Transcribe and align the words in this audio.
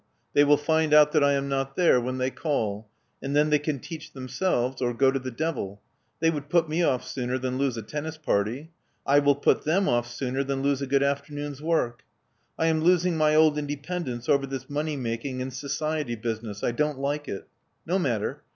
They 0.33 0.43
will 0.43 0.57
find 0.57 0.95
out 0.95 1.11
that 1.11 1.23
I 1.23 1.33
am 1.33 1.47
not 1.47 1.75
there 1.75 2.01
when 2.01 2.17
they 2.17 2.31
call; 2.31 2.87
and 3.21 3.35
then 3.35 3.51
they 3.51 3.59
can 3.59 3.77
teach 3.77 4.13
themselves 4.13 4.81
or 4.81 4.95
go 4.95 5.11
to 5.11 5.19
the 5.19 5.29
devil. 5.29 5.79
They 6.21 6.31
would 6.31 6.49
put 6.49 6.67
me 6.67 6.81
off 6.81 7.07
sooner 7.07 7.37
than 7.37 7.59
lose 7.59 7.77
a 7.77 7.83
tennis 7.83 8.17
party. 8.17 8.71
I 9.05 9.19
will 9.19 9.35
put 9.35 9.63
them 9.63 9.87
off 9.87 10.07
sooner 10.09 10.43
than 10.43 10.63
lose 10.63 10.81
a 10.81 10.87
good 10.87 11.03
afternoon's 11.03 11.61
work. 11.61 12.01
I 12.57 12.65
am 12.65 12.81
losing 12.81 13.15
my 13.15 13.35
old 13.35 13.59
inde 13.59 13.83
pendence 13.83 14.27
over 14.27 14.47
this 14.47 14.67
money 14.71 14.97
making 14.97 15.39
and 15.39 15.53
society 15.53 16.15
business— 16.15 16.63
I 16.63 16.71
don't 16.71 16.97
like 16.97 17.27
it. 17.27 17.47
No 17.85 17.99
matter. 17.99 18.41